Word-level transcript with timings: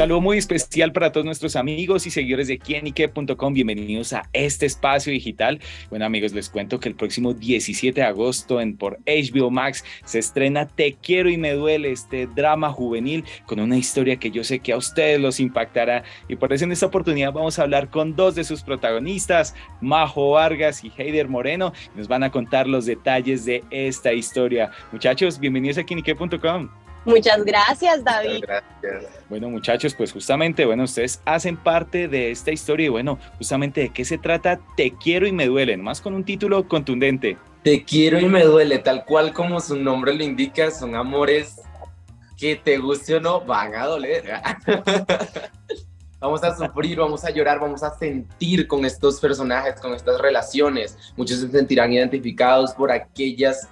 saludo 0.00 0.22
muy 0.22 0.38
especial 0.38 0.92
para 0.92 1.12
todos 1.12 1.26
nuestros 1.26 1.56
amigos 1.56 2.06
y 2.06 2.10
seguidores 2.10 2.48
de 2.48 2.58
quienique.com. 2.58 3.52
Bienvenidos 3.52 4.14
a 4.14 4.22
este 4.32 4.64
espacio 4.64 5.12
digital. 5.12 5.60
Bueno, 5.90 6.06
amigos, 6.06 6.32
les 6.32 6.48
cuento 6.48 6.80
que 6.80 6.88
el 6.88 6.94
próximo 6.94 7.34
17 7.34 8.00
de 8.00 8.06
agosto 8.06 8.62
en 8.62 8.78
por 8.78 8.98
HBO 9.04 9.50
Max 9.50 9.84
se 10.06 10.18
estrena 10.18 10.66
Te 10.66 10.94
quiero 10.94 11.28
y 11.28 11.36
me 11.36 11.52
duele, 11.52 11.92
este 11.92 12.26
drama 12.26 12.72
juvenil 12.72 13.26
con 13.44 13.60
una 13.60 13.76
historia 13.76 14.16
que 14.16 14.30
yo 14.30 14.42
sé 14.42 14.60
que 14.60 14.72
a 14.72 14.78
ustedes 14.78 15.20
los 15.20 15.38
impactará. 15.38 16.02
Y 16.28 16.36
por 16.36 16.54
eso 16.54 16.64
en 16.64 16.72
esta 16.72 16.86
oportunidad 16.86 17.34
vamos 17.34 17.58
a 17.58 17.62
hablar 17.64 17.90
con 17.90 18.16
dos 18.16 18.34
de 18.34 18.44
sus 18.44 18.62
protagonistas, 18.62 19.54
Majo 19.82 20.30
Vargas 20.30 20.82
y 20.82 20.90
Heider 20.96 21.28
Moreno. 21.28 21.74
Nos 21.94 22.08
van 22.08 22.22
a 22.22 22.30
contar 22.30 22.66
los 22.66 22.86
detalles 22.86 23.44
de 23.44 23.62
esta 23.70 24.14
historia. 24.14 24.70
Muchachos, 24.92 25.38
bienvenidos 25.38 25.76
a 25.76 25.84
quienique.com. 25.84 26.70
Muchas 27.04 27.44
gracias, 27.44 28.04
David. 28.04 28.44
Bueno, 29.28 29.48
muchachos, 29.48 29.94
pues 29.94 30.12
justamente, 30.12 30.64
bueno, 30.64 30.84
ustedes 30.84 31.20
hacen 31.24 31.56
parte 31.56 32.08
de 32.08 32.30
esta 32.30 32.50
historia 32.50 32.86
y 32.86 32.90
bueno, 32.90 33.18
justamente 33.38 33.82
de 33.82 33.88
qué 33.90 34.04
se 34.04 34.18
trata 34.18 34.60
Te 34.76 34.92
quiero 34.92 35.26
y 35.26 35.32
me 35.32 35.46
duele, 35.46 35.76
más 35.76 36.00
con 36.00 36.14
un 36.14 36.24
título 36.24 36.68
contundente. 36.68 37.38
Te 37.62 37.84
quiero 37.84 38.18
y 38.18 38.26
me 38.26 38.44
duele, 38.44 38.78
tal 38.78 39.04
cual 39.04 39.32
como 39.32 39.60
su 39.60 39.76
nombre 39.76 40.14
lo 40.14 40.24
indica, 40.24 40.70
son 40.70 40.94
amores 40.94 41.60
que 42.36 42.56
te 42.56 42.78
guste 42.78 43.16
o 43.16 43.20
no, 43.20 43.40
van 43.42 43.74
a 43.74 43.84
doler. 43.84 44.24
vamos 46.20 46.42
a 46.42 46.56
sufrir, 46.56 46.98
vamos 46.98 47.24
a 47.24 47.30
llorar, 47.30 47.60
vamos 47.60 47.82
a 47.82 47.96
sentir 47.98 48.66
con 48.66 48.84
estos 48.84 49.20
personajes, 49.20 49.80
con 49.80 49.94
estas 49.94 50.20
relaciones. 50.20 50.96
Muchos 51.16 51.40
se 51.40 51.50
sentirán 51.50 51.92
identificados 51.92 52.72
por 52.72 52.90
aquellas 52.90 53.68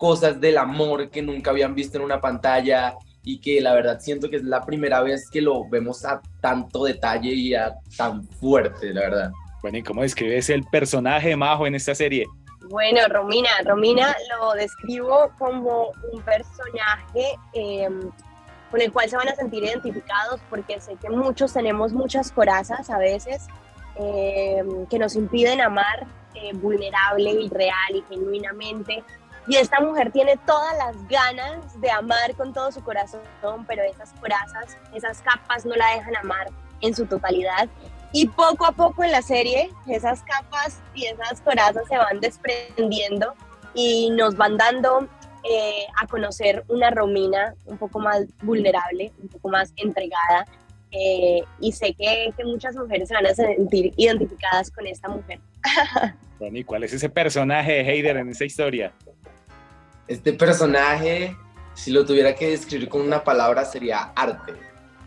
cosas 0.00 0.40
del 0.40 0.56
amor 0.56 1.10
que 1.10 1.20
nunca 1.20 1.50
habían 1.50 1.74
visto 1.74 1.98
en 1.98 2.04
una 2.04 2.22
pantalla 2.22 2.94
y 3.22 3.38
que 3.38 3.60
la 3.60 3.74
verdad 3.74 4.00
siento 4.00 4.30
que 4.30 4.36
es 4.36 4.42
la 4.42 4.64
primera 4.64 5.02
vez 5.02 5.28
que 5.30 5.42
lo 5.42 5.68
vemos 5.68 6.06
a 6.06 6.22
tanto 6.40 6.84
detalle 6.84 7.34
y 7.34 7.54
a 7.54 7.74
tan 7.98 8.26
fuerte, 8.26 8.94
la 8.94 9.02
verdad. 9.02 9.30
Bueno, 9.60 9.76
¿y 9.76 9.82
cómo 9.82 10.00
describes 10.00 10.48
el 10.48 10.64
personaje 10.64 11.36
Majo 11.36 11.66
en 11.66 11.74
esta 11.74 11.94
serie? 11.94 12.24
Bueno, 12.70 13.00
Romina, 13.10 13.50
Romina 13.66 14.16
lo 14.30 14.52
describo 14.52 15.32
como 15.38 15.90
un 16.14 16.22
personaje 16.22 17.36
em, 17.52 18.00
con 18.70 18.80
el 18.80 18.90
cual 18.92 19.10
se 19.10 19.16
van 19.16 19.28
a 19.28 19.34
sentir 19.34 19.62
identificados 19.64 20.40
porque 20.48 20.80
sé 20.80 20.96
que 20.96 21.10
muchos 21.10 21.52
tenemos 21.52 21.92
muchas 21.92 22.32
corazas 22.32 22.88
a 22.88 22.96
veces 22.96 23.48
em, 23.96 24.86
que 24.86 24.98
nos 24.98 25.14
impiden 25.14 25.60
amar 25.60 26.06
eh, 26.34 26.52
vulnerable 26.54 27.32
y 27.32 27.50
real 27.50 27.96
y 27.96 28.02
genuinamente 28.08 29.04
y 29.50 29.56
esta 29.56 29.80
mujer 29.80 30.12
tiene 30.12 30.36
todas 30.46 30.78
las 30.78 31.08
ganas 31.08 31.80
de 31.80 31.90
amar 31.90 32.36
con 32.36 32.52
todo 32.52 32.70
su 32.70 32.84
corazón, 32.84 33.20
pero 33.66 33.82
esas 33.82 34.12
corazas, 34.20 34.78
esas 34.94 35.22
capas 35.22 35.66
no 35.66 35.74
la 35.74 35.96
dejan 35.96 36.14
amar 36.18 36.46
en 36.80 36.94
su 36.94 37.04
totalidad. 37.04 37.68
Y 38.12 38.28
poco 38.28 38.64
a 38.64 38.70
poco 38.70 39.02
en 39.02 39.10
la 39.10 39.22
serie, 39.22 39.72
esas 39.88 40.22
capas 40.22 40.80
y 40.94 41.06
esas 41.06 41.40
corazas 41.40 41.82
se 41.88 41.98
van 41.98 42.20
desprendiendo 42.20 43.34
y 43.74 44.10
nos 44.10 44.36
van 44.36 44.56
dando 44.56 45.08
eh, 45.42 45.84
a 46.00 46.06
conocer 46.06 46.62
una 46.68 46.90
Romina 46.92 47.56
un 47.66 47.76
poco 47.76 47.98
más 47.98 48.26
vulnerable, 48.42 49.10
un 49.20 49.30
poco 49.30 49.48
más 49.48 49.72
entregada. 49.74 50.46
Eh, 50.92 51.42
y 51.58 51.72
sé 51.72 51.92
que, 51.94 52.32
muchas 52.44 52.76
mujeres 52.76 53.08
se 53.08 53.14
van 53.14 53.26
a 53.26 53.34
sentir 53.34 53.94
identificadas 53.96 54.70
con 54.70 54.86
esta 54.86 55.08
mujer. 55.08 55.40
¿y 56.40 56.62
cuál 56.62 56.84
es 56.84 56.92
ese 56.92 57.08
personaje 57.08 57.72
de 57.72 57.80
Heider 57.80 58.16
en 58.16 58.28
esa 58.28 58.44
historia? 58.44 58.92
Este 60.10 60.32
personaje, 60.32 61.36
si 61.72 61.92
lo 61.92 62.04
tuviera 62.04 62.34
que 62.34 62.50
describir 62.50 62.88
con 62.88 63.02
una 63.02 63.22
palabra, 63.22 63.64
sería 63.64 64.10
arte. 64.16 64.54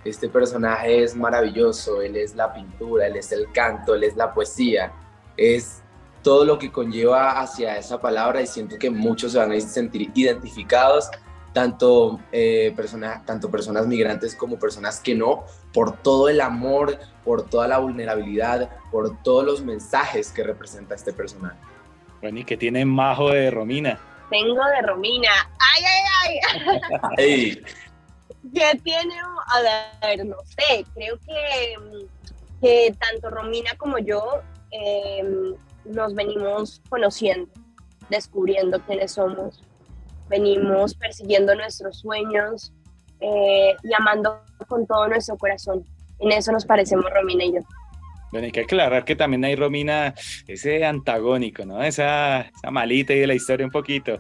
Este 0.06 0.30
personaje 0.30 1.04
es 1.04 1.14
maravilloso, 1.14 2.02
él 2.02 2.16
es 2.16 2.36
la 2.36 2.54
pintura, 2.54 3.08
él 3.08 3.18
es 3.18 3.34
el 3.34 3.52
canto, 3.52 3.96
él 3.96 4.06
es 4.06 4.16
la 4.16 4.34
poesía, 4.34 4.94
es 5.36 5.82
todo 6.22 6.46
lo 6.46 6.58
que 6.58 6.72
conlleva 6.72 7.42
hacia 7.42 7.78
esa 7.78 8.00
palabra 8.00 8.42
y 8.42 8.48
siento 8.48 8.78
que 8.80 8.90
muchos 8.90 9.34
se 9.34 9.40
van 9.40 9.52
a 9.52 9.60
sentir 9.60 10.10
identificados, 10.14 11.10
tanto, 11.52 12.22
eh, 12.32 12.72
personas, 12.74 13.26
tanto 13.26 13.52
personas 13.52 13.86
migrantes 13.86 14.34
como 14.34 14.58
personas 14.58 15.02
que 15.02 15.16
no, 15.16 15.44
por 15.74 15.98
todo 15.98 16.30
el 16.30 16.40
amor, 16.40 16.98
por 17.26 17.44
toda 17.50 17.68
la 17.68 17.80
vulnerabilidad, 17.80 18.70
por 18.90 19.22
todos 19.22 19.44
los 19.44 19.66
mensajes 19.66 20.32
que 20.32 20.44
representa 20.44 20.96
este 20.96 21.12
personaje. 21.12 21.60
Bueno, 22.22 22.40
¿y 22.40 22.46
qué 22.46 22.56
tiene 22.56 22.86
Majo 22.86 23.32
de 23.32 23.52
Romina? 23.52 24.00
Tengo 24.34 24.66
de 24.66 24.82
Romina. 24.82 25.30
¡Ay, 25.60 25.84
ay, 25.86 26.40
ay! 27.18 27.64
¿Qué 28.54 28.80
tiene? 28.84 29.16
A 29.48 29.62
ver, 30.08 30.26
no 30.26 30.38
sé, 30.46 30.86
creo 30.96 31.18
que, 31.20 31.76
que 32.60 32.96
tanto 33.00 33.30
Romina 33.30 33.72
como 33.78 34.00
yo 34.00 34.42
em, 34.72 35.54
nos 35.86 36.16
venimos 36.16 36.82
conociendo, 36.90 37.52
descubriendo 38.10 38.80
quiénes 38.82 39.14
somos, 39.14 39.64
venimos 40.30 40.96
persiguiendo 40.96 41.54
nuestros 41.56 42.00
sueños 42.00 42.74
eh, 43.20 43.76
y 43.84 43.94
amando 43.94 44.42
con 44.68 44.86
todo 44.88 45.08
nuestro 45.08 45.38
corazón. 45.38 45.86
En 46.20 46.32
eso 46.32 46.52
nos 46.52 46.66
parecemos 46.66 47.06
Romina 47.12 47.44
y 47.44 47.54
yo. 47.54 47.60
Bueno, 48.34 48.48
hay 48.48 48.52
que 48.52 48.62
aclarar 48.62 49.06
que 49.06 49.16
también 49.16 49.46
hay 49.46 49.56
Romina, 49.56 50.16
ese 50.48 50.84
antagónico, 50.84 51.66
¿no? 51.66 51.84
Esa, 51.84 52.42
esa 52.42 52.72
malita 52.72 53.14
y 53.14 53.20
de 53.20 53.28
la 53.28 53.36
historia 53.36 53.64
un 53.64 53.72
poquito. 53.72 54.20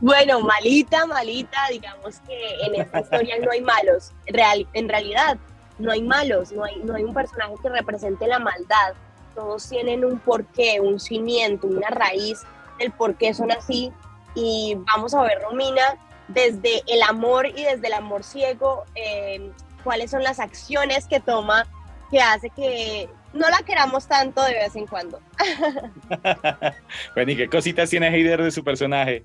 Bueno, 0.00 0.40
malita, 0.40 1.06
malita, 1.06 1.68
digamos 1.70 2.18
que 2.26 2.36
en 2.66 2.80
esta 2.80 3.02
historia 3.02 3.36
no 3.38 3.52
hay 3.52 3.60
malos. 3.60 4.10
Real, 4.26 4.66
en 4.72 4.88
realidad, 4.88 5.38
no 5.78 5.92
hay 5.92 6.02
malos, 6.02 6.50
no 6.50 6.64
hay, 6.64 6.74
no 6.82 6.96
hay 6.96 7.04
un 7.04 7.14
personaje 7.14 7.54
que 7.62 7.68
represente 7.68 8.26
la 8.26 8.40
maldad. 8.40 8.94
Todos 9.36 9.68
tienen 9.68 10.04
un 10.04 10.18
porqué, 10.18 10.80
un 10.80 10.98
cimiento, 10.98 11.68
una 11.68 11.90
raíz 11.90 12.40
del 12.80 12.90
por 12.90 13.14
qué 13.14 13.32
son 13.32 13.52
así. 13.52 13.92
Y 14.34 14.76
vamos 14.92 15.14
a 15.14 15.22
ver, 15.22 15.40
Romina, 15.42 15.96
desde 16.26 16.82
el 16.88 17.02
amor 17.02 17.46
y 17.46 17.62
desde 17.62 17.86
el 17.86 17.92
amor 17.92 18.24
ciego, 18.24 18.86
eh, 18.96 19.52
cuáles 19.84 20.10
son 20.10 20.24
las 20.24 20.40
acciones 20.40 21.06
que 21.06 21.20
toma 21.20 21.68
que 22.10 22.20
hace 22.20 22.50
que 22.50 23.08
no 23.32 23.48
la 23.48 23.58
queramos 23.64 24.06
tanto 24.06 24.42
de 24.42 24.54
vez 24.54 24.76
en 24.76 24.86
cuando. 24.86 25.20
bueno, 27.14 27.32
¿y 27.32 27.36
qué 27.36 27.48
cositas 27.48 27.88
tiene 27.90 28.08
Heider 28.08 28.42
de 28.42 28.50
su 28.50 28.64
personaje? 28.64 29.24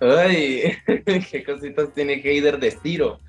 Ay, 0.00 0.76
qué 0.86 1.44
cositas 1.44 1.92
tiene 1.92 2.14
Heider 2.14 2.58
de 2.58 2.70
Ciro. 2.70 3.20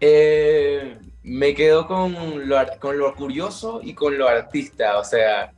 Eh, 0.00 0.98
me 1.22 1.54
quedo 1.54 1.86
con 1.86 2.48
lo, 2.48 2.56
con 2.80 2.98
lo 2.98 3.14
curioso 3.14 3.80
y 3.82 3.94
con 3.94 4.18
lo 4.18 4.28
artista, 4.28 4.98
o 4.98 5.04
sea, 5.04 5.52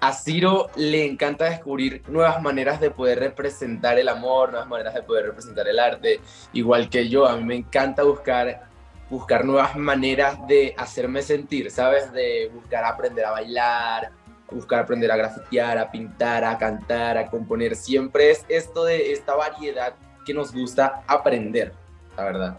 a 0.00 0.12
Ciro 0.12 0.68
le 0.76 1.06
encanta 1.06 1.46
descubrir 1.46 2.02
nuevas 2.08 2.42
maneras 2.42 2.80
de 2.80 2.90
poder 2.90 3.20
representar 3.20 3.98
el 3.98 4.08
amor, 4.08 4.50
nuevas 4.50 4.68
maneras 4.68 4.94
de 4.94 5.02
poder 5.02 5.26
representar 5.26 5.68
el 5.68 5.78
arte, 5.78 6.20
igual 6.52 6.90
que 6.90 7.08
yo, 7.08 7.26
a 7.26 7.36
mí 7.36 7.44
me 7.44 7.56
encanta 7.56 8.02
buscar 8.02 8.68
buscar 9.10 9.44
nuevas 9.44 9.76
maneras 9.76 10.46
de 10.46 10.74
hacerme 10.76 11.22
sentir, 11.22 11.70
¿sabes? 11.70 12.12
De 12.12 12.50
buscar 12.52 12.84
aprender 12.84 13.24
a 13.24 13.30
bailar, 13.32 14.10
buscar 14.50 14.80
aprender 14.80 15.10
a 15.10 15.16
grafitear, 15.16 15.78
a 15.78 15.90
pintar, 15.90 16.44
a 16.44 16.58
cantar, 16.58 17.18
a 17.18 17.26
componer. 17.28 17.76
Siempre 17.76 18.30
es 18.30 18.44
esto 18.48 18.84
de 18.84 19.12
esta 19.12 19.34
variedad 19.34 19.94
que 20.24 20.34
nos 20.34 20.52
gusta 20.52 21.04
aprender, 21.06 21.72
la 22.16 22.24
verdad. 22.24 22.58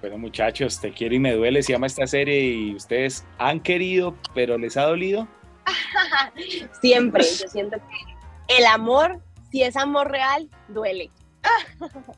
Bueno, 0.00 0.18
muchachos, 0.18 0.80
te 0.80 0.92
quiero 0.92 1.14
y 1.14 1.18
me 1.18 1.34
duele, 1.34 1.62
se 1.62 1.72
llama 1.72 1.86
esta 1.86 2.06
serie 2.06 2.40
y 2.40 2.74
ustedes 2.74 3.24
han 3.38 3.60
querido, 3.60 4.16
pero 4.34 4.56
les 4.56 4.76
ha 4.76 4.84
dolido. 4.84 5.28
Siempre, 6.80 7.22
yo 7.22 7.48
siento 7.48 7.76
que 7.76 8.56
el 8.56 8.66
amor, 8.66 9.20
si 9.50 9.62
es 9.62 9.76
amor 9.76 10.10
real, 10.10 10.48
duele. 10.68 11.10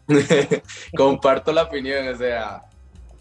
Comparto 0.97 1.53
la 1.53 1.65
opinión, 1.65 2.07
o 2.09 2.17
sea, 2.17 2.63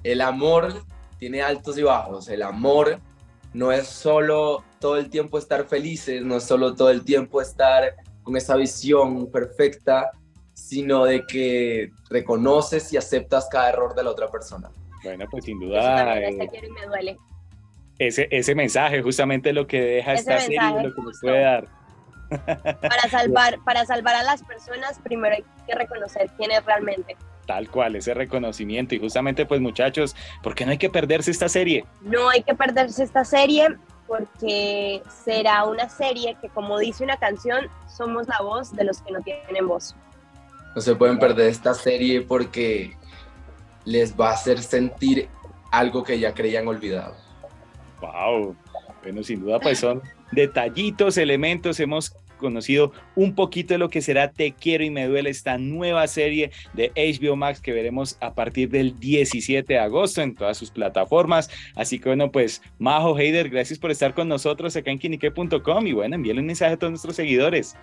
el 0.04 0.22
amor 0.22 0.84
tiene 1.18 1.42
altos 1.42 1.78
y 1.78 1.84
bajos. 1.84 2.30
El 2.30 2.42
amor 2.42 3.00
no 3.54 3.72
es 3.72 3.88
solo 3.88 4.64
todo 4.80 4.98
el 4.98 5.10
tiempo 5.10 5.38
estar 5.38 5.66
felices, 5.66 6.24
no 6.24 6.38
es 6.38 6.44
solo 6.44 6.76
todo 6.76 6.90
el 6.90 7.04
tiempo 7.04 7.42
estar 7.42 7.96
con 8.24 8.36
esa 8.36 8.56
visión 8.56 9.32
perfecta, 9.32 10.12
sino 10.54 11.06
de 11.06 11.26
que 11.26 11.92
reconoces 12.10 12.92
y 12.94 12.98
aceptas 12.98 13.48
cada 13.50 13.70
error 13.70 13.96
de 13.96 14.04
la 14.04 14.12
otra 14.12 14.30
persona. 14.30 14.72
Bueno, 15.04 15.26
pues 15.30 15.46
sin 15.46 15.60
duda. 15.60 16.20
Eh, 16.20 16.32
me 16.72 16.86
duele. 16.88 17.18
Ese, 17.98 18.28
ese 18.32 18.56
mensaje 18.56 19.02
justamente 19.02 19.54
lo 19.54 19.68
que 19.68 19.82
deja 19.82 20.14
esta 20.14 20.40
serie, 20.40 20.60
lo 20.82 20.94
que 20.94 21.02
nos 21.02 21.20
puede 21.20 21.42
dar. 21.42 21.68
Para 22.30 23.02
salvar, 23.12 23.60
para 23.64 23.86
salvar 23.86 24.16
a 24.16 24.24
las 24.24 24.44
personas, 24.44 25.00
primero 25.00 25.36
hay 25.36 25.44
que 25.68 25.76
reconocer 25.76 26.30
quién 26.38 26.52
es 26.52 26.66
realmente. 26.66 27.16
Tal 27.52 27.70
cual, 27.70 27.98
ese 27.98 28.14
reconocimiento. 28.14 28.96
Y 28.96 29.00
justamente, 29.00 29.46
pues 29.46 29.60
muchachos, 29.60 30.16
¿por 30.42 30.56
qué 30.56 30.66
no 30.66 30.72
hay 30.72 30.78
que 30.78 30.90
perderse 30.90 31.32
esta 31.32 31.50
serie? 31.50 31.84
No 32.00 32.30
hay 32.30 32.44
que 32.44 32.56
perderse 32.56 33.04
esta 33.04 33.26
serie 33.26 33.76
porque 34.08 35.04
será 35.26 35.66
una 35.66 35.90
serie 35.90 36.38
que, 36.40 36.48
como 36.48 36.80
dice 36.80 37.04
una 37.04 37.18
canción, 37.18 37.68
somos 37.94 38.26
la 38.30 38.38
voz 38.42 38.74
de 38.74 38.86
los 38.86 39.02
que 39.02 39.12
no 39.12 39.20
tienen 39.20 39.68
voz. 39.68 39.98
No 40.74 40.82
se 40.82 40.96
pueden 40.96 41.20
perder 41.20 41.50
esta 41.50 41.74
serie 41.74 42.22
porque 42.22 42.96
les 43.84 44.18
va 44.18 44.30
a 44.30 44.34
hacer 44.36 44.64
sentir 44.64 45.28
algo 45.74 46.04
que 46.04 46.18
ya 46.20 46.34
creían 46.34 46.70
olvidado. 46.70 47.18
Wow, 48.00 48.56
bueno, 49.04 49.24
sin 49.24 49.42
duda 49.42 49.60
pues 49.60 49.80
son 49.80 50.02
detallitos, 50.32 51.18
elementos, 51.18 51.82
hemos 51.82 52.12
conocido 52.42 52.92
un 53.16 53.36
poquito 53.36 53.74
de 53.74 53.78
lo 53.78 53.90
que 53.90 54.02
será 54.02 54.32
Te 54.32 54.52
quiero 54.52 54.84
y 54.84 54.90
me 54.90 55.08
duele 55.08 55.30
esta 55.30 55.58
nueva 55.58 56.06
serie 56.08 56.52
de 56.74 56.92
HBO 56.96 57.38
Max 57.38 57.62
que 57.62 57.72
veremos 57.72 58.18
a 58.20 58.34
partir 58.34 58.70
del 58.70 59.00
17 59.00 59.72
de 59.72 59.80
agosto 59.80 60.22
en 60.22 60.36
todas 60.36 60.58
sus 60.58 60.72
plataformas. 60.72 61.50
Así 61.76 62.00
que 62.00 62.10
bueno, 62.10 62.32
pues 62.32 62.62
Majo 62.80 63.18
Heider, 63.18 63.50
gracias 63.50 63.80
por 63.80 63.92
estar 63.92 64.14
con 64.14 64.28
nosotros 64.28 64.76
acá 64.76 64.92
en 64.92 65.00
quinique.com 65.00 65.88
y 65.88 65.94
bueno, 65.94 66.16
envíale 66.16 66.42
un 66.42 66.48
mensaje 66.48 66.74
a 66.74 66.78
todos 66.78 66.92
nuestros 66.92 67.16
seguidores. 67.16 67.78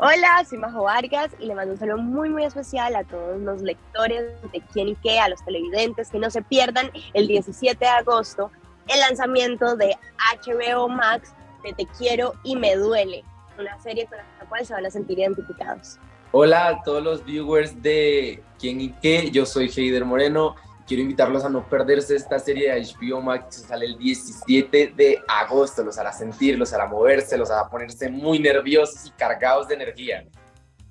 Hola, 0.00 0.44
soy 0.48 0.58
Majo 0.58 0.84
Vargas 0.84 1.32
y 1.40 1.46
le 1.46 1.54
mando 1.54 1.72
un 1.72 1.78
saludo 1.78 1.98
muy 1.98 2.28
muy 2.28 2.44
especial 2.44 2.94
a 2.94 3.04
todos 3.04 3.40
los 3.40 3.62
lectores 3.62 4.40
de 4.52 4.60
Quién 4.72 4.88
y 4.88 4.96
Qué, 4.96 5.18
a 5.18 5.28
los 5.28 5.44
televidentes 5.44 6.10
que 6.10 6.18
no 6.18 6.30
se 6.30 6.40
pierdan 6.42 6.90
el 7.14 7.26
17 7.26 7.84
de 7.84 7.90
agosto 7.90 8.50
el 8.88 9.00
lanzamiento 9.00 9.76
de 9.76 9.96
HBO 10.44 10.88
Max 10.88 11.34
de 11.62 11.72
Te 11.72 11.86
quiero 11.98 12.34
y 12.42 12.56
me 12.56 12.76
duele 12.76 13.24
una 13.58 13.78
serie 13.80 14.06
con 14.06 14.18
la 14.18 14.48
cual 14.48 14.64
se 14.64 14.72
van 14.72 14.86
a 14.86 14.90
sentir 14.90 15.18
identificados. 15.18 15.98
Hola 16.32 16.68
a 16.68 16.82
todos 16.82 17.02
los 17.02 17.24
viewers 17.24 17.80
de 17.82 18.42
¿Quién 18.58 18.80
y 18.80 18.90
qué? 19.00 19.30
Yo 19.30 19.46
soy 19.46 19.70
Heider 19.74 20.04
Moreno. 20.04 20.54
Quiero 20.86 21.02
invitarlos 21.02 21.44
a 21.44 21.50
no 21.50 21.68
perderse 21.68 22.16
esta 22.16 22.38
serie 22.38 22.72
de 22.72 22.82
HBO 22.82 23.20
Max 23.20 23.60
que 23.60 23.68
sale 23.68 23.86
el 23.86 23.98
17 23.98 24.94
de 24.96 25.18
agosto. 25.28 25.84
Los 25.84 25.98
hará 25.98 26.12
sentir, 26.12 26.58
los 26.58 26.72
hará 26.72 26.86
moverse, 26.86 27.36
los 27.36 27.50
hará 27.50 27.68
ponerse 27.68 28.10
muy 28.10 28.38
nerviosos 28.38 29.06
y 29.06 29.10
cargados 29.10 29.68
de 29.68 29.74
energía. 29.74 30.24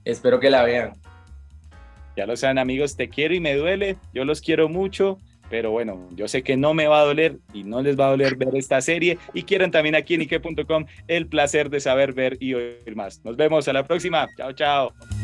Espero 0.06 0.40
que 0.40 0.50
la 0.50 0.64
vean. 0.64 0.94
Ya 2.16 2.26
lo 2.26 2.36
saben 2.36 2.58
amigos, 2.58 2.96
te 2.96 3.10
quiero 3.10 3.34
y 3.34 3.40
me 3.40 3.56
duele. 3.56 3.98
Yo 4.14 4.24
los 4.24 4.42
quiero 4.42 4.70
mucho. 4.70 5.20
Pero 5.50 5.72
bueno, 5.72 6.08
yo 6.12 6.28
sé 6.28 6.44
que 6.44 6.58
no 6.58 6.74
me 6.74 6.88
va 6.88 7.02
a 7.02 7.06
doler 7.06 7.38
y 7.54 7.64
no 7.64 7.82
les 7.82 7.98
va 8.00 8.08
a 8.08 8.12
doler 8.12 8.36
ver 8.36 8.56
esta 8.56 8.82
serie 8.82 9.18
y 9.34 9.44
quieren 9.44 9.72
también 9.72 9.96
aquí 9.96 10.16
en 10.16 10.22
Ike.com 10.22 10.86
el 11.08 11.28
placer 11.28 11.70
de 11.70 11.80
saber 11.80 12.14
ver 12.14 12.38
y 12.40 12.54
oír 12.54 12.96
más. 12.96 13.24
Nos 13.24 13.38
vemos 13.38 13.68
a 13.68 13.74
la 13.74 13.86
próxima. 13.86 14.28
Chao, 14.38 14.52
chao. 14.54 15.17